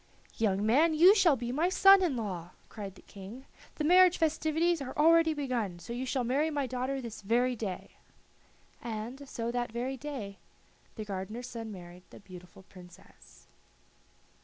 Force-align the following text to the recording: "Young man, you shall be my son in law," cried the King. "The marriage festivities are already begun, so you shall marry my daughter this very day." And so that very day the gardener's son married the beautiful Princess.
"Young 0.37 0.65
man, 0.65 0.95
you 0.95 1.13
shall 1.13 1.35
be 1.35 1.51
my 1.51 1.69
son 1.69 2.01
in 2.01 2.15
law," 2.15 2.53
cried 2.69 2.95
the 2.95 3.03
King. 3.03 3.45
"The 3.75 3.83
marriage 3.83 4.17
festivities 4.17 4.81
are 4.81 4.97
already 4.97 5.35
begun, 5.35 5.77
so 5.77 5.93
you 5.93 6.07
shall 6.07 6.23
marry 6.23 6.49
my 6.49 6.65
daughter 6.65 6.99
this 6.99 7.21
very 7.21 7.55
day." 7.55 7.91
And 8.81 9.29
so 9.29 9.51
that 9.51 9.71
very 9.71 9.97
day 9.97 10.39
the 10.95 11.05
gardener's 11.05 11.49
son 11.49 11.71
married 11.71 12.01
the 12.09 12.19
beautiful 12.19 12.63
Princess. 12.63 13.45